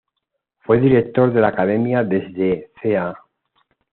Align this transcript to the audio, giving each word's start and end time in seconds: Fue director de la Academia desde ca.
Fue 0.61 0.79
director 0.79 1.31
de 1.31 1.41
la 1.41 1.49
Academia 1.49 2.03
desde 2.03 2.71
ca. 2.81 3.15